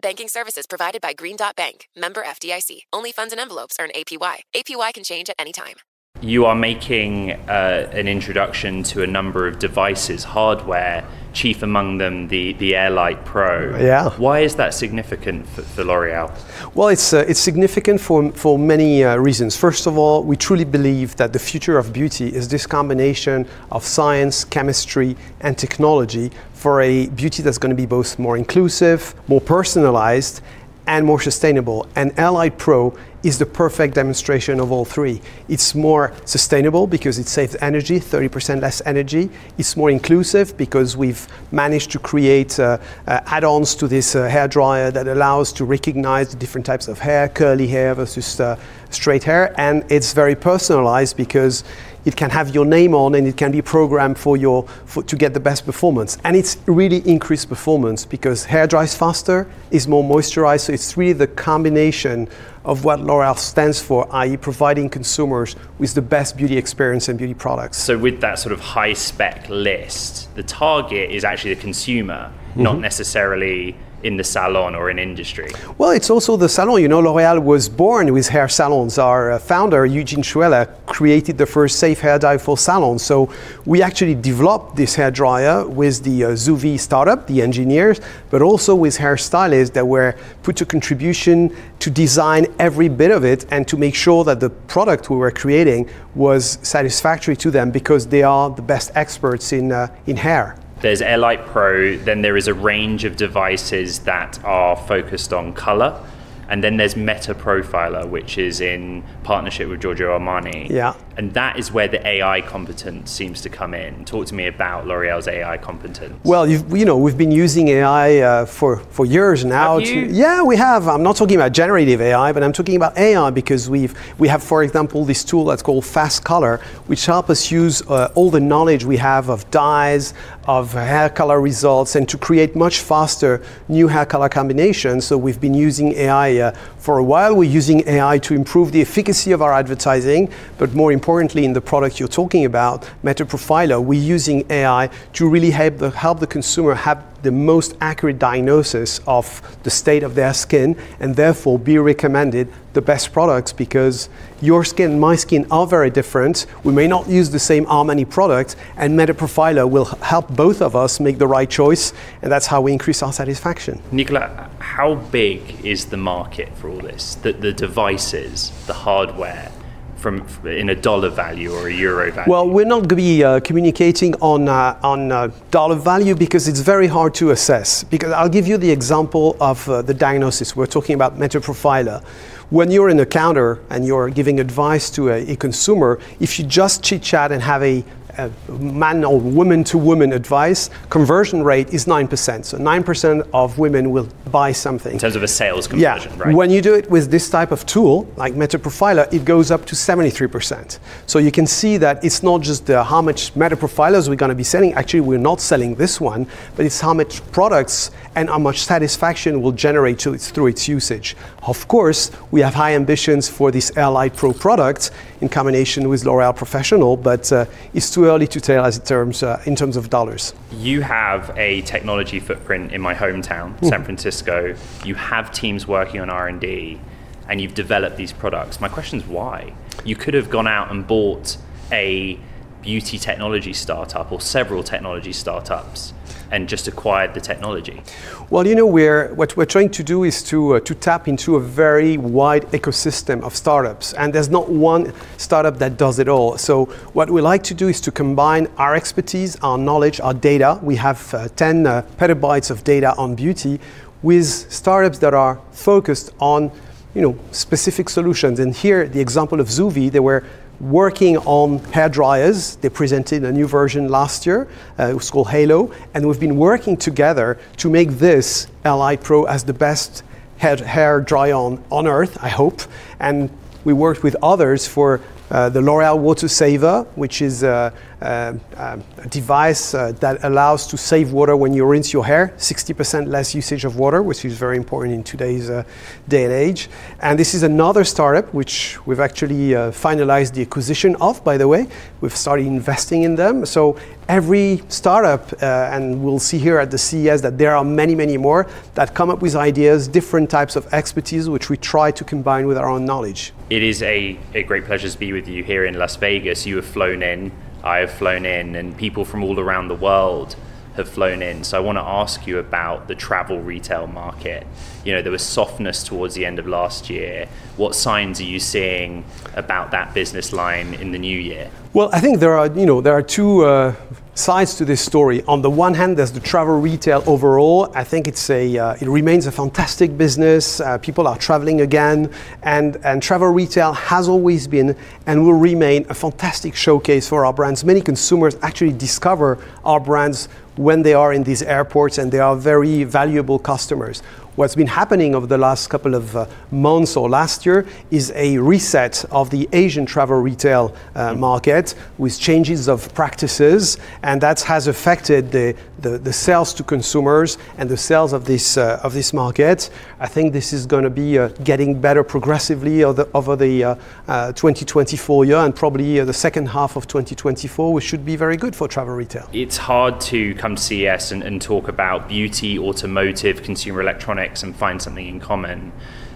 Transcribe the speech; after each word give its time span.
Banking 0.00 0.28
services 0.28 0.66
provided 0.66 1.00
by 1.00 1.12
Green 1.12 1.36
Dot 1.36 1.56
Bank, 1.56 1.88
member 1.96 2.22
FDIC. 2.22 2.80
Only 2.92 3.12
funds 3.12 3.32
and 3.32 3.40
envelopes 3.40 3.76
earn 3.80 3.90
APY. 3.94 4.42
APY 4.54 4.94
can 4.94 5.04
change 5.04 5.28
at 5.28 5.36
any 5.38 5.52
time 5.52 5.76
you 6.20 6.46
are 6.46 6.54
making 6.54 7.32
uh, 7.32 7.88
an 7.92 8.08
introduction 8.08 8.82
to 8.82 9.02
a 9.02 9.06
number 9.06 9.46
of 9.46 9.58
devices, 9.58 10.24
hardware, 10.24 11.06
chief 11.38 11.62
among 11.62 11.98
them 11.98 12.26
the, 12.28 12.52
the 12.54 12.74
Airlight 12.74 13.24
Pro. 13.24 13.78
Yeah. 13.78 14.10
Why 14.26 14.40
is 14.40 14.56
that 14.56 14.74
significant 14.74 15.46
for, 15.46 15.62
for 15.62 15.84
L'Oreal? 15.84 16.28
Well, 16.74 16.88
it's, 16.88 17.12
uh, 17.12 17.24
it's 17.28 17.38
significant 17.38 18.00
for, 18.00 18.32
for 18.32 18.58
many 18.58 19.04
uh, 19.04 19.16
reasons. 19.16 19.56
First 19.56 19.86
of 19.86 19.96
all, 19.96 20.24
we 20.24 20.36
truly 20.36 20.64
believe 20.64 21.14
that 21.16 21.32
the 21.32 21.38
future 21.38 21.78
of 21.78 21.92
beauty 21.92 22.26
is 22.26 22.48
this 22.48 22.66
combination 22.66 23.46
of 23.70 23.84
science, 23.84 24.44
chemistry, 24.44 25.16
and 25.40 25.56
technology 25.56 26.32
for 26.54 26.80
a 26.80 27.06
beauty 27.10 27.40
that's 27.40 27.58
going 27.58 27.70
to 27.70 27.76
be 27.76 27.86
both 27.86 28.18
more 28.18 28.36
inclusive, 28.36 29.14
more 29.28 29.40
personalized, 29.40 30.42
and 30.88 31.04
more 31.04 31.20
sustainable. 31.20 31.86
And 31.94 32.18
Airlight 32.18 32.56
Pro 32.58 32.96
is 33.22 33.38
the 33.38 33.44
perfect 33.44 33.94
demonstration 33.94 34.58
of 34.58 34.72
all 34.72 34.86
three. 34.86 35.20
It's 35.48 35.74
more 35.74 36.14
sustainable 36.24 36.86
because 36.86 37.18
it 37.18 37.28
saves 37.28 37.54
energy, 37.60 38.00
30% 38.00 38.62
less 38.62 38.80
energy. 38.86 39.28
It's 39.58 39.76
more 39.76 39.90
inclusive 39.90 40.56
because 40.56 40.96
we've 40.96 41.26
managed 41.52 41.90
to 41.90 41.98
create 41.98 42.58
uh, 42.58 42.78
uh, 43.06 43.20
add-ons 43.26 43.74
to 43.76 43.88
this 43.88 44.16
uh, 44.16 44.28
hair 44.28 44.48
dryer 44.48 44.90
that 44.90 45.06
allows 45.08 45.52
to 45.54 45.66
recognize 45.66 46.30
the 46.30 46.36
different 46.36 46.64
types 46.64 46.88
of 46.88 46.98
hair, 46.98 47.28
curly 47.28 47.66
hair 47.66 47.94
versus 47.94 48.40
uh, 48.40 48.58
straight 48.88 49.24
hair. 49.24 49.54
And 49.60 49.84
it's 49.90 50.14
very 50.14 50.36
personalized 50.36 51.18
because 51.18 51.64
it 52.08 52.16
can 52.16 52.30
have 52.30 52.54
your 52.54 52.64
name 52.64 52.94
on 52.94 53.14
and 53.14 53.28
it 53.28 53.36
can 53.36 53.52
be 53.52 53.60
programmed 53.60 54.18
for 54.18 54.38
your 54.38 54.66
for, 54.86 55.02
to 55.02 55.14
get 55.14 55.34
the 55.34 55.40
best 55.40 55.66
performance 55.66 56.16
and 56.24 56.34
it's 56.34 56.56
really 56.64 57.06
increased 57.06 57.48
performance 57.50 58.06
because 58.06 58.46
hair 58.46 58.66
dries 58.66 58.94
faster 58.96 59.46
is 59.70 59.86
more 59.86 60.02
moisturized 60.02 60.62
so 60.62 60.72
it's 60.72 60.96
really 60.96 61.12
the 61.12 61.26
combination 61.26 62.26
of 62.64 62.84
what 62.84 63.00
L'Oreal 63.00 63.38
stands 63.38 63.80
for, 63.80 64.06
i.e., 64.10 64.36
providing 64.36 64.90
consumers 64.90 65.56
with 65.78 65.94
the 65.94 66.02
best 66.02 66.36
beauty 66.36 66.58
experience 66.58 67.08
and 67.08 67.16
beauty 67.16 67.32
products. 67.32 67.78
So, 67.78 67.96
with 67.96 68.20
that 68.20 68.38
sort 68.38 68.52
of 68.52 68.60
high 68.60 68.92
spec 68.92 69.48
list, 69.48 70.34
the 70.34 70.42
target 70.42 71.10
is 71.10 71.24
actually 71.24 71.54
the 71.54 71.60
consumer, 71.62 72.30
mm-hmm. 72.50 72.62
not 72.62 72.78
necessarily 72.78 73.74
in 74.02 74.16
the 74.16 74.24
salon 74.24 74.74
or 74.74 74.90
in 74.90 74.98
industry? 74.98 75.50
Well, 75.76 75.90
it's 75.90 76.10
also 76.10 76.36
the 76.36 76.48
salon. 76.48 76.80
You 76.82 76.88
know, 76.88 77.00
L'Oreal 77.00 77.42
was 77.42 77.68
born 77.68 78.12
with 78.12 78.28
hair 78.28 78.48
salons. 78.48 78.98
Our 78.98 79.32
uh, 79.32 79.38
founder, 79.38 79.84
Eugene 79.86 80.22
Schueller, 80.22 80.68
created 80.86 81.38
the 81.38 81.46
first 81.46 81.78
safe 81.78 82.00
hair 82.00 82.18
dye 82.18 82.38
for 82.38 82.56
salons. 82.56 83.02
So 83.02 83.32
we 83.64 83.82
actually 83.82 84.14
developed 84.14 84.76
this 84.76 84.94
hair 84.94 85.10
dryer 85.10 85.66
with 85.66 86.02
the 86.04 86.24
uh, 86.24 86.28
Zuvi 86.30 86.78
startup, 86.78 87.26
the 87.26 87.42
engineers, 87.42 88.00
but 88.30 88.42
also 88.42 88.74
with 88.74 88.96
hairstylists 88.98 89.72
that 89.72 89.86
were 89.86 90.14
put 90.42 90.56
to 90.56 90.66
contribution 90.66 91.54
to 91.80 91.90
design 91.90 92.46
every 92.58 92.88
bit 92.88 93.10
of 93.10 93.24
it 93.24 93.46
and 93.50 93.66
to 93.68 93.76
make 93.76 93.94
sure 93.94 94.24
that 94.24 94.40
the 94.40 94.50
product 94.50 95.10
we 95.10 95.16
were 95.16 95.30
creating 95.30 95.88
was 96.14 96.58
satisfactory 96.62 97.36
to 97.36 97.50
them 97.50 97.70
because 97.70 98.06
they 98.06 98.22
are 98.22 98.50
the 98.50 98.62
best 98.62 98.90
experts 98.94 99.52
in, 99.52 99.72
uh, 99.72 99.88
in 100.06 100.16
hair. 100.16 100.56
There's 100.80 101.02
Airlight 101.02 101.44
Pro, 101.46 101.96
then 101.96 102.22
there 102.22 102.36
is 102.36 102.46
a 102.46 102.54
range 102.54 103.02
of 103.04 103.16
devices 103.16 103.98
that 104.00 104.38
are 104.44 104.76
focused 104.76 105.32
on 105.32 105.52
color. 105.52 106.00
And 106.48 106.64
then 106.64 106.76
there's 106.76 106.96
Meta 106.96 107.34
Profiler, 107.34 108.08
which 108.08 108.38
is 108.38 108.60
in 108.60 109.04
partnership 109.22 109.68
with 109.68 109.80
Giorgio 109.80 110.18
Armani. 110.18 110.68
Yeah. 110.68 110.94
And 111.16 111.34
that 111.34 111.58
is 111.58 111.72
where 111.72 111.88
the 111.88 112.06
AI 112.06 112.40
competence 112.40 113.10
seems 113.10 113.42
to 113.42 113.48
come 113.48 113.74
in. 113.74 114.04
Talk 114.04 114.26
to 114.26 114.34
me 114.34 114.46
about 114.46 114.86
L'Oreal's 114.86 115.28
AI 115.28 115.58
competence. 115.58 116.18
Well, 116.24 116.48
you 116.48 116.84
know, 116.84 116.96
we've 116.96 117.18
been 117.18 117.32
using 117.32 117.68
AI 117.68 118.18
uh, 118.18 118.46
for, 118.46 118.78
for 118.78 119.04
years 119.04 119.44
now. 119.44 119.78
Have 119.78 119.88
you? 119.88 120.06
To, 120.06 120.12
yeah, 120.12 120.42
we 120.42 120.56
have. 120.56 120.88
I'm 120.88 121.02
not 121.02 121.16
talking 121.16 121.36
about 121.36 121.52
generative 121.52 122.00
AI, 122.00 122.32
but 122.32 122.42
I'm 122.42 122.52
talking 122.52 122.76
about 122.76 122.96
AI 122.96 123.30
because 123.30 123.68
we've 123.68 123.94
we 124.18 124.28
have, 124.28 124.42
for 124.42 124.62
example, 124.62 125.04
this 125.04 125.24
tool 125.24 125.44
that's 125.44 125.62
called 125.62 125.84
Fast 125.84 126.24
Color, 126.24 126.58
which 126.86 127.04
helps 127.06 127.30
us 127.30 127.50
use 127.50 127.82
uh, 127.82 128.12
all 128.14 128.30
the 128.30 128.40
knowledge 128.40 128.84
we 128.84 128.96
have 128.96 129.28
of 129.28 129.50
dyes, 129.50 130.14
of 130.46 130.72
hair 130.72 131.10
color 131.10 131.40
results, 131.40 131.96
and 131.96 132.08
to 132.08 132.16
create 132.16 132.56
much 132.56 132.78
faster 132.78 133.42
new 133.68 133.88
hair 133.88 134.06
color 134.06 134.28
combinations. 134.28 135.04
So 135.04 135.18
we've 135.18 135.40
been 135.40 135.54
using 135.54 135.92
AI 135.92 136.37
uh, 136.40 136.52
for 136.78 136.98
a 136.98 137.04
while. 137.04 137.34
We're 137.34 137.50
using 137.50 137.86
AI 137.88 138.18
to 138.18 138.34
improve 138.34 138.72
the 138.72 138.80
efficacy 138.80 139.32
of 139.32 139.42
our 139.42 139.52
advertising, 139.52 140.30
but 140.58 140.74
more 140.74 140.92
importantly, 140.92 141.44
in 141.44 141.52
the 141.52 141.60
product 141.60 141.98
you're 141.98 142.08
talking 142.08 142.44
about, 142.44 142.88
Meta 143.02 143.24
Profiler, 143.24 143.82
we're 143.82 144.00
using 144.00 144.44
AI 144.50 144.90
to 145.14 145.28
really 145.28 145.50
help 145.50 145.78
the, 145.78 145.90
help 145.90 146.20
the 146.20 146.26
consumer 146.26 146.74
have 146.74 147.04
the 147.22 147.32
most 147.32 147.76
accurate 147.80 148.18
diagnosis 148.18 149.00
of 149.06 149.58
the 149.62 149.70
state 149.70 150.02
of 150.02 150.14
their 150.14 150.34
skin 150.34 150.76
and 151.00 151.16
therefore 151.16 151.58
be 151.58 151.78
recommended 151.78 152.48
the 152.74 152.82
best 152.82 153.12
products 153.12 153.52
because 153.52 154.08
your 154.40 154.64
skin 154.64 154.92
and 154.92 155.00
my 155.00 155.16
skin 155.16 155.46
are 155.50 155.66
very 155.66 155.90
different. 155.90 156.46
We 156.62 156.72
may 156.72 156.86
not 156.86 157.08
use 157.08 157.30
the 157.30 157.38
same 157.38 157.64
Armani 157.66 158.08
product, 158.08 158.54
and 158.76 158.96
Metaprofiler 158.96 159.68
will 159.68 159.86
help 159.86 160.28
both 160.28 160.62
of 160.62 160.76
us 160.76 161.00
make 161.00 161.18
the 161.18 161.26
right 161.26 161.50
choice, 161.50 161.92
and 162.22 162.30
that's 162.30 162.46
how 162.46 162.60
we 162.60 162.72
increase 162.72 163.02
our 163.02 163.12
satisfaction. 163.12 163.82
Nicolas, 163.90 164.30
how 164.60 164.94
big 164.94 165.64
is 165.64 165.86
the 165.86 165.96
market 165.96 166.56
for 166.56 166.70
all 166.70 166.78
this? 166.78 167.16
The, 167.16 167.32
the 167.32 167.52
devices, 167.52 168.52
the 168.66 168.74
hardware, 168.74 169.50
from 169.98 170.26
in 170.44 170.70
a 170.70 170.74
dollar 170.74 171.10
value 171.10 171.52
or 171.52 171.68
a 171.68 171.72
euro 171.72 172.10
value? 172.10 172.30
Well, 172.30 172.48
we're 172.48 172.64
not 172.64 172.80
going 172.80 172.88
to 172.88 172.96
be 172.96 173.24
uh, 173.24 173.40
communicating 173.40 174.14
on 174.20 174.48
uh, 174.48 174.78
on 174.82 175.12
uh, 175.12 175.30
dollar 175.50 175.76
value 175.76 176.14
because 176.14 176.48
it's 176.48 176.60
very 176.60 176.86
hard 176.86 177.14
to 177.14 177.30
assess. 177.30 177.84
Because 177.84 178.12
I'll 178.12 178.28
give 178.28 178.46
you 178.46 178.56
the 178.56 178.70
example 178.70 179.36
of 179.40 179.68
uh, 179.68 179.82
the 179.82 179.94
diagnosis. 179.94 180.56
We're 180.56 180.66
talking 180.66 180.94
about 180.94 181.18
Metaprofiler. 181.18 182.02
When 182.50 182.70
you're 182.70 182.88
in 182.88 183.00
a 183.00 183.06
counter 183.06 183.58
and 183.68 183.86
you're 183.86 184.08
giving 184.08 184.40
advice 184.40 184.88
to 184.90 185.10
a, 185.10 185.32
a 185.32 185.36
consumer, 185.36 185.98
if 186.18 186.38
you 186.38 186.46
just 186.46 186.82
chit 186.82 187.02
chat 187.02 187.30
and 187.30 187.42
have 187.42 187.62
a 187.62 187.84
Uh, 188.18 188.28
man 188.48 189.04
or 189.04 189.20
woman 189.20 189.62
to 189.62 189.78
woman 189.78 190.12
advice, 190.12 190.70
conversion 190.90 191.44
rate 191.44 191.72
is 191.72 191.86
9%. 191.86 192.44
So 192.44 192.58
9% 192.58 193.28
of 193.32 193.58
women 193.58 193.92
will 193.92 194.08
buy 194.32 194.50
something. 194.50 194.94
In 194.94 194.98
terms 194.98 195.14
of 195.14 195.22
a 195.22 195.28
sales 195.28 195.68
conversion, 195.68 196.12
yeah. 196.12 196.24
right? 196.24 196.34
When 196.34 196.50
you 196.50 196.60
do 196.60 196.74
it 196.74 196.90
with 196.90 197.12
this 197.12 197.30
type 197.30 197.52
of 197.52 197.64
tool, 197.64 198.12
like 198.16 198.34
Meta 198.34 198.58
Profiler, 198.58 199.12
it 199.12 199.24
goes 199.24 199.52
up 199.52 199.66
to 199.66 199.76
73%. 199.76 200.80
So 201.06 201.20
you 201.20 201.30
can 201.30 201.46
see 201.46 201.76
that 201.76 202.04
it's 202.04 202.24
not 202.24 202.40
just 202.40 202.66
the, 202.66 202.82
how 202.82 203.00
much 203.00 203.36
Meta 203.36 203.56
Profilers 203.56 204.08
we're 204.08 204.16
going 204.16 204.30
to 204.30 204.34
be 204.34 204.42
selling. 204.42 204.74
Actually, 204.74 205.02
we're 205.02 205.18
not 205.18 205.40
selling 205.40 205.76
this 205.76 206.00
one, 206.00 206.26
but 206.56 206.66
it's 206.66 206.80
how 206.80 206.92
much 206.94 207.24
products 207.30 207.92
and 208.16 208.28
how 208.28 208.38
much 208.38 208.64
satisfaction 208.64 209.40
will 209.42 209.52
generate 209.52 210.00
to, 210.00 210.18
through 210.18 210.48
its 210.48 210.66
usage. 210.66 211.16
Of 211.44 211.68
course, 211.68 212.10
we 212.32 212.40
have 212.40 212.54
high 212.54 212.74
ambitions 212.74 213.28
for 213.28 213.52
this 213.52 213.76
Airlight 213.76 214.16
Pro 214.16 214.32
product 214.32 214.90
in 215.20 215.28
combination 215.28 215.88
with 215.88 216.04
L'Oreal 216.04 216.34
Professional, 216.34 216.96
but 216.96 217.32
uh, 217.32 217.44
it's 217.74 217.90
too 217.90 218.04
early 218.06 218.26
to 218.28 218.40
tell 218.40 218.64
as 218.64 218.78
in 218.78 218.84
terms, 218.84 219.22
uh, 219.22 219.42
in 219.46 219.56
terms 219.56 219.76
of 219.76 219.90
dollars. 219.90 220.34
You 220.52 220.82
have 220.82 221.32
a 221.36 221.62
technology 221.62 222.20
footprint 222.20 222.72
in 222.72 222.80
my 222.80 222.94
hometown, 222.94 223.58
mm. 223.58 223.68
San 223.68 223.84
Francisco. 223.84 224.54
You 224.84 224.94
have 224.94 225.32
teams 225.32 225.66
working 225.66 226.00
on 226.00 226.10
R&D, 226.10 226.80
and 227.28 227.40
you've 227.40 227.54
developed 227.54 227.96
these 227.96 228.12
products. 228.12 228.60
My 228.60 228.68
question 228.68 229.00
is 229.00 229.06
why? 229.06 229.54
You 229.84 229.96
could 229.96 230.14
have 230.14 230.30
gone 230.30 230.46
out 230.46 230.70
and 230.70 230.86
bought 230.86 231.36
a 231.72 232.18
beauty 232.62 232.98
technology 232.98 233.52
startup 233.52 234.10
or 234.10 234.20
several 234.20 234.62
technology 234.62 235.12
startups 235.12 235.92
and 236.30 236.48
just 236.48 236.68
acquired 236.68 237.14
the 237.14 237.20
technology? 237.20 237.82
Well, 238.30 238.46
you 238.46 238.54
know, 238.54 238.66
we're, 238.66 239.14
what 239.14 239.36
we're 239.36 239.46
trying 239.46 239.70
to 239.70 239.82
do 239.82 240.04
is 240.04 240.22
to, 240.24 240.56
uh, 240.56 240.60
to 240.60 240.74
tap 240.74 241.08
into 241.08 241.36
a 241.36 241.40
very 241.40 241.96
wide 241.96 242.44
ecosystem 242.52 243.22
of 243.22 243.34
startups, 243.34 243.94
and 243.94 244.12
there's 244.12 244.28
not 244.28 244.50
one 244.50 244.92
startup 245.16 245.58
that 245.58 245.76
does 245.76 245.98
it 245.98 246.08
all. 246.08 246.36
So, 246.38 246.66
what 246.92 247.10
we 247.10 247.20
like 247.20 247.42
to 247.44 247.54
do 247.54 247.68
is 247.68 247.80
to 247.82 247.90
combine 247.90 248.48
our 248.58 248.74
expertise, 248.74 249.36
our 249.42 249.58
knowledge, 249.58 250.00
our 250.00 250.14
data. 250.14 250.58
We 250.62 250.76
have 250.76 251.14
uh, 251.14 251.28
10 251.28 251.66
uh, 251.66 251.82
petabytes 251.96 252.50
of 252.50 252.64
data 252.64 252.94
on 252.96 253.14
beauty 253.14 253.60
with 254.02 254.26
startups 254.26 254.98
that 254.98 255.14
are 255.14 255.40
focused 255.50 256.12
on 256.20 256.52
you 256.94 257.02
know, 257.02 257.18
specific 257.30 257.88
solutions. 257.88 258.40
And 258.40 258.54
here, 258.54 258.88
the 258.88 259.00
example 259.00 259.40
of 259.40 259.48
Zuvi, 259.48 259.90
they 259.90 260.00
were 260.00 260.24
working 260.60 261.16
on 261.18 261.58
hair 261.72 261.88
dryers. 261.88 262.56
They 262.56 262.68
presented 262.68 263.24
a 263.24 263.32
new 263.32 263.46
version 263.46 263.88
last 263.88 264.26
year. 264.26 264.48
Uh, 264.78 264.96
it 264.96 265.10
called 265.10 265.28
Halo. 265.28 265.72
And 265.94 266.06
we've 266.06 266.20
been 266.20 266.36
working 266.36 266.76
together 266.76 267.38
to 267.58 267.70
make 267.70 267.90
this 267.90 268.46
Li 268.64 268.96
Pro 268.96 269.24
as 269.24 269.44
the 269.44 269.52
best 269.52 270.02
hair, 270.38 270.56
hair 270.56 271.00
dry 271.00 271.32
on 271.32 271.62
on 271.70 271.86
earth, 271.86 272.18
I 272.22 272.28
hope. 272.28 272.62
And 272.98 273.30
we 273.64 273.72
worked 273.72 274.02
with 274.02 274.16
others 274.22 274.66
for 274.66 275.00
uh, 275.30 275.48
the 275.50 275.60
L'Oreal 275.60 275.98
Water 275.98 276.28
Saver, 276.28 276.86
which 276.94 277.20
is 277.20 277.42
a, 277.42 277.72
a, 278.00 278.38
a 278.56 279.08
device 279.08 279.74
uh, 279.74 279.92
that 280.00 280.22
allows 280.24 280.66
to 280.68 280.76
save 280.76 281.12
water 281.12 281.36
when 281.36 281.52
you 281.52 281.64
rinse 281.64 281.92
your 281.92 282.04
hair, 282.04 282.32
60% 282.36 283.08
less 283.08 283.34
usage 283.34 283.64
of 283.64 283.76
water, 283.76 284.02
which 284.02 284.24
is 284.24 284.36
very 284.38 284.56
important 284.56 284.94
in 284.94 285.02
today's 285.02 285.50
uh, 285.50 285.64
day 286.08 286.24
and 286.24 286.32
age. 286.32 286.68
And 287.00 287.18
this 287.18 287.34
is 287.34 287.42
another 287.42 287.84
startup 287.84 288.32
which 288.32 288.78
we've 288.86 289.00
actually 289.00 289.54
uh, 289.54 289.70
finalized 289.70 290.34
the 290.34 290.42
acquisition 290.42 290.96
of, 290.96 291.22
by 291.24 291.36
the 291.36 291.48
way. 291.48 291.66
We've 292.00 292.16
started 292.16 292.46
investing 292.46 293.02
in 293.02 293.16
them. 293.16 293.44
So 293.46 293.76
every 294.08 294.62
startup, 294.68 295.32
uh, 295.42 295.70
and 295.72 296.02
we'll 296.02 296.18
see 296.18 296.38
here 296.38 296.58
at 296.58 296.70
the 296.70 296.78
CES 296.78 297.20
that 297.22 297.36
there 297.38 297.54
are 297.56 297.64
many, 297.64 297.94
many 297.94 298.16
more 298.16 298.46
that 298.74 298.94
come 298.94 299.10
up 299.10 299.20
with 299.22 299.34
ideas, 299.34 299.88
different 299.88 300.30
types 300.30 300.56
of 300.56 300.72
expertise, 300.72 301.28
which 301.28 301.50
we 301.50 301.56
try 301.56 301.90
to 301.90 302.04
combine 302.04 302.46
with 302.46 302.56
our 302.56 302.68
own 302.68 302.84
knowledge. 302.84 303.32
It 303.50 303.62
is 303.62 303.82
a, 303.82 304.18
a 304.34 304.42
great 304.42 304.64
pleasure 304.64 304.88
to 304.88 304.98
be 304.98 305.12
with 305.12 305.28
you 305.28 305.42
here 305.42 305.64
in 305.64 305.78
Las 305.78 305.96
Vegas. 305.96 306.46
You 306.46 306.56
have 306.56 306.66
flown 306.66 307.02
in, 307.02 307.32
I 307.62 307.78
have 307.78 307.90
flown 307.90 308.24
in, 308.24 308.56
and 308.56 308.76
people 308.76 309.04
from 309.04 309.22
all 309.24 309.38
around 309.38 309.68
the 309.68 309.74
world 309.74 310.36
have 310.78 310.88
flown 310.88 311.22
in. 311.22 311.42
So 311.44 311.58
I 311.58 311.60
want 311.60 311.76
to 311.76 311.82
ask 311.82 312.26
you 312.26 312.38
about 312.38 312.86
the 312.86 312.94
travel 312.94 313.40
retail 313.40 313.86
market. 313.86 314.46
You 314.84 314.94
know, 314.94 315.02
there 315.02 315.12
was 315.12 315.22
softness 315.22 315.82
towards 315.82 316.14
the 316.14 316.24
end 316.24 316.38
of 316.38 316.46
last 316.46 316.88
year. 316.88 317.28
What 317.56 317.74
signs 317.74 318.20
are 318.20 318.24
you 318.24 318.38
seeing 318.38 319.04
about 319.34 319.72
that 319.72 319.92
business 319.92 320.32
line 320.32 320.74
in 320.74 320.92
the 320.92 320.98
new 320.98 321.18
year? 321.18 321.50
Well, 321.72 321.90
I 321.92 322.00
think 322.00 322.20
there 322.20 322.38
are, 322.38 322.46
you 322.46 322.64
know, 322.64 322.80
there 322.80 322.94
are 322.94 323.02
two 323.02 323.44
uh, 323.44 323.74
sides 324.18 324.54
to 324.56 324.64
this 324.64 324.84
story. 324.84 325.22
On 325.24 325.42
the 325.42 325.50
one 325.50 325.74
hand, 325.74 325.96
there's 325.96 326.10
the 326.12 326.20
travel 326.20 326.60
retail 326.60 327.02
overall. 327.06 327.70
I 327.74 327.84
think 327.84 328.08
it's 328.08 328.28
a, 328.30 328.58
uh, 328.58 328.76
it 328.80 328.88
remains 328.88 329.26
a 329.26 329.32
fantastic 329.32 329.96
business. 329.96 330.60
Uh, 330.60 330.76
people 330.78 331.06
are 331.06 331.16
traveling 331.16 331.60
again, 331.60 332.12
and, 332.42 332.76
and 332.84 333.02
travel 333.02 333.28
retail 333.28 333.72
has 333.72 334.08
always 334.08 334.48
been 334.48 334.76
and 335.06 335.24
will 335.24 335.38
remain 335.38 335.86
a 335.88 335.94
fantastic 335.94 336.56
showcase 336.56 337.08
for 337.08 337.24
our 337.24 337.32
brands. 337.32 337.64
Many 337.64 337.80
consumers 337.80 338.36
actually 338.42 338.72
discover 338.72 339.38
our 339.64 339.78
brands 339.78 340.28
when 340.56 340.82
they 340.82 340.94
are 340.94 341.12
in 341.12 341.22
these 341.22 341.42
airports, 341.42 341.98
and 341.98 342.10
they 342.10 342.18
are 342.18 342.34
very 342.34 342.82
valuable 342.82 343.38
customers 343.38 344.02
what's 344.38 344.54
been 344.54 344.68
happening 344.68 345.16
over 345.16 345.26
the 345.26 345.36
last 345.36 345.66
couple 345.66 345.96
of 345.96 346.14
uh, 346.14 346.24
months 346.52 346.96
or 346.96 347.08
last 347.10 347.44
year 347.44 347.66
is 347.90 348.12
a 348.14 348.38
reset 348.38 349.04
of 349.10 349.30
the 349.30 349.48
Asian 349.52 349.84
travel 349.84 350.20
retail 350.20 350.72
uh, 350.94 351.12
market 351.12 351.74
with 351.98 352.16
changes 352.20 352.68
of 352.68 352.94
practices, 352.94 353.78
and 354.04 354.20
that 354.20 354.40
has 354.42 354.68
affected 354.68 355.32
the, 355.32 355.56
the, 355.80 355.98
the, 355.98 356.12
sales 356.12 356.54
to 356.54 356.62
consumers 356.62 357.36
and 357.56 357.68
the 357.68 357.76
sales 357.76 358.12
of 358.12 358.26
this, 358.26 358.56
uh, 358.56 358.78
of 358.84 358.94
this 358.94 359.12
market. 359.12 359.70
I 359.98 360.06
think 360.06 360.32
this 360.32 360.52
is 360.52 360.66
going 360.66 360.84
to 360.84 360.90
be 360.90 361.18
uh, 361.18 361.30
getting 361.42 361.80
better 361.80 362.04
progressively 362.04 362.84
over 362.84 363.02
the, 363.02 363.10
over 363.16 363.34
the 363.34 363.64
uh, 363.64 363.74
uh, 364.06 364.32
2024 364.34 365.24
year 365.24 365.38
and 365.38 365.54
probably 365.54 365.98
the 365.98 366.12
second 366.12 366.46
half 366.46 366.76
of 366.76 366.86
2024, 366.86 367.72
which 367.72 367.84
should 367.84 368.04
be 368.04 368.14
very 368.14 368.36
good 368.36 368.54
for 368.54 368.68
travel 368.68 368.94
retail. 368.94 369.28
It's 369.32 369.56
hard 369.56 370.00
to 370.02 370.32
come 370.36 370.54
to 370.54 370.62
CES 370.62 371.10
and, 371.10 371.24
and 371.24 371.42
talk 371.42 371.66
about 371.66 372.08
beauty, 372.08 372.56
automotive, 372.56 373.42
consumer 373.42 373.80
electronics 373.80 374.27
and 374.42 374.54
find 374.56 374.80
something 374.80 375.06
in 375.06 375.20
common. 375.20 375.72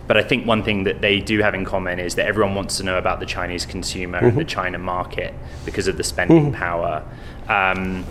But 0.07 0.17
I 0.17 0.23
think 0.23 0.47
one 0.47 0.63
thing 0.63 0.85
that 0.85 1.01
they 1.01 1.21
do 1.21 1.41
have 1.41 1.55
in 1.55 1.65
common 1.65 1.99
is 1.99 2.17
that 2.17 2.27
everyone 2.27 2.55
wants 2.55 2.77
to 2.79 2.83
know 2.83 2.99
about 2.99 3.21
the 3.21 3.27
Chinese 3.27 3.65
consumer 3.65 4.19
mm-hmm. 4.19 4.27
and 4.27 4.37
the 4.37 4.43
mm-hmm. 4.43 4.49
China 4.49 4.79
market 4.79 5.35
because 5.65 5.89
of 5.89 5.97
the 5.97 6.05
spending 6.05 6.53
mm-hmm. 6.53 6.55
power. 6.55 7.05
Um, 7.49 8.05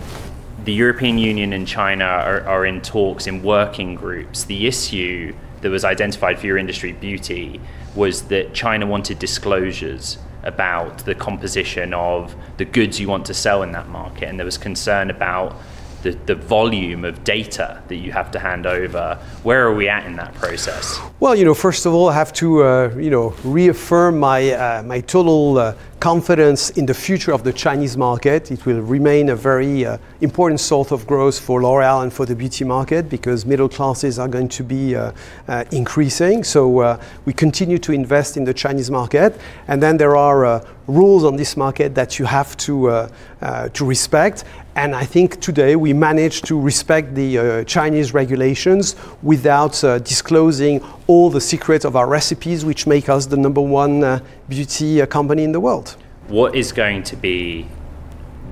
the 0.64 0.72
European 0.72 1.18
Union 1.18 1.52
and 1.52 1.66
China 1.66 2.04
are, 2.04 2.42
are 2.46 2.64
in 2.64 2.80
talks 2.80 3.26
in 3.26 3.42
working 3.42 3.94
groups. 3.94 4.44
The 4.44 4.66
issue 4.66 5.34
that 5.60 5.70
was 5.70 5.84
identified 5.84 6.38
for 6.38 6.46
your 6.46 6.58
industry, 6.58 6.92
beauty, 6.92 7.60
was 7.94 8.22
that 8.22 8.54
China 8.54 8.86
wanted 8.86 9.18
disclosures 9.18 10.18
about 10.42 10.98
the 11.04 11.14
composition 11.14 11.94
of 11.94 12.34
the 12.56 12.64
goods 12.64 12.98
you 13.00 13.08
want 13.08 13.26
to 13.26 13.34
sell 13.34 13.62
in 13.62 13.72
that 13.72 13.88
market, 13.88 14.28
and 14.28 14.38
there 14.38 14.44
was 14.44 14.58
concern 14.58 15.10
about 15.10 15.56
the, 16.02 16.12
the 16.26 16.34
volume 16.34 17.04
of 17.04 17.22
data 17.24 17.82
that 17.88 17.96
you 17.96 18.12
have 18.12 18.30
to 18.32 18.38
hand 18.38 18.66
over. 18.66 19.18
Where 19.42 19.66
are 19.66 19.74
we 19.74 19.88
at 19.88 20.04
in 20.06 20.16
that 20.16 20.34
process? 20.34 20.98
Well, 21.20 21.34
you 21.34 21.44
know, 21.44 21.54
first 21.54 21.86
of 21.86 21.94
all, 21.94 22.08
I 22.08 22.14
have 22.14 22.32
to, 22.34 22.62
uh, 22.62 22.94
you 22.96 23.10
know, 23.10 23.34
reaffirm 23.44 24.18
my, 24.18 24.50
uh, 24.50 24.82
my 24.82 25.00
total 25.00 25.58
uh, 25.58 25.74
confidence 26.00 26.70
in 26.70 26.84
the 26.84 26.94
future 26.94 27.32
of 27.32 27.44
the 27.44 27.52
Chinese 27.52 27.96
market. 27.96 28.50
It 28.50 28.66
will 28.66 28.80
remain 28.80 29.28
a 29.28 29.36
very 29.36 29.86
uh, 29.86 29.98
important 30.20 30.58
source 30.58 30.90
of 30.90 31.06
growth 31.06 31.38
for 31.38 31.62
L'Oreal 31.62 32.02
and 32.02 32.12
for 32.12 32.26
the 32.26 32.34
beauty 32.34 32.64
market 32.64 33.08
because 33.08 33.46
middle 33.46 33.68
classes 33.68 34.18
are 34.18 34.26
going 34.26 34.48
to 34.48 34.64
be 34.64 34.96
uh, 34.96 35.12
uh, 35.46 35.64
increasing. 35.70 36.42
So 36.42 36.98
we 37.24 37.32
continue 37.32 37.78
to 37.78 37.92
invest 37.92 38.36
in 38.36 38.44
the 38.44 38.54
Chinese 38.54 38.90
market. 38.90 39.40
And 39.68 39.80
then 39.80 39.96
there 39.96 40.16
are 40.16 40.60
rules 40.86 41.24
on 41.24 41.36
this 41.36 41.56
market 41.56 41.94
that 41.94 42.18
you 42.18 42.24
have 42.24 42.56
to, 42.58 42.88
uh, 42.88 43.68
to 43.68 43.84
respect. 43.84 44.44
And 44.74 44.94
I 44.94 45.04
think 45.04 45.40
today 45.40 45.76
we 45.76 45.92
managed 45.92 46.46
to 46.46 46.58
respect 46.58 47.14
the 47.14 47.64
Chinese 47.66 48.14
regulations 48.14 48.96
without 49.22 49.72
disclosing 50.02 50.82
all 51.06 51.30
the 51.30 51.40
secrets 51.40 51.84
of 51.84 51.96
our 51.96 52.08
recipes, 52.08 52.64
which 52.64 52.86
make 52.86 53.08
us 53.08 53.26
the 53.26 53.36
number 53.36 53.60
one 53.60 54.02
uh, 54.02 54.20
beauty 54.48 55.02
uh, 55.02 55.06
company 55.06 55.44
in 55.44 55.52
the 55.52 55.60
world. 55.60 55.96
What 56.28 56.54
is 56.54 56.72
going 56.72 57.02
to 57.04 57.16
be 57.16 57.66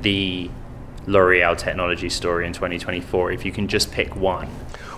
the 0.03 0.51
L'Oreal 1.07 1.57
technology 1.57 2.09
story 2.09 2.47
in 2.47 2.53
2024 2.53 3.33
if 3.33 3.45
you 3.45 3.53
can 3.53 3.67
just 3.69 3.91
pick 3.91 4.15
one? 4.17 4.49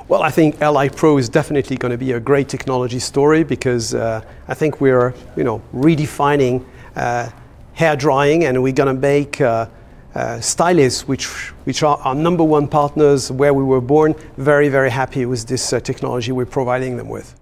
Well, 0.08 0.22
I 0.22 0.30
think 0.30 0.60
Li 0.60 0.90
Pro 0.90 1.16
is 1.16 1.28
definitely 1.28 1.76
going 1.76 1.92
to 1.92 1.98
be 1.98 2.12
a 2.12 2.20
great 2.20 2.48
technology 2.48 2.98
story 2.98 3.44
because 3.44 3.94
uh, 3.94 4.22
I 4.48 4.54
think 4.54 4.80
we're, 4.80 5.14
you 5.36 5.44
know, 5.44 5.62
redefining 5.72 6.60
uh, 6.60 6.64
hair 6.94 7.96
drying, 7.96 8.44
and 8.44 8.62
we're 8.62 8.72
going 8.72 8.94
to 8.94 9.00
make 9.00 9.40
uh, 9.40 9.66
uh, 10.14 10.40
stylists, 10.40 11.08
which, 11.08 11.26
which 11.64 11.82
are 11.82 11.96
our 11.98 12.14
number 12.14 12.44
one 12.44 12.68
partners 12.68 13.30
where 13.32 13.54
we 13.54 13.64
were 13.64 13.80
born, 13.80 14.14
very, 14.36 14.68
very 14.68 14.90
happy 14.90 15.24
with 15.26 15.46
this 15.46 15.72
uh, 15.72 15.80
technology 15.80 16.32
we're 16.32 16.44
providing 16.44 16.96
them 16.96 17.08
with. 17.08 17.41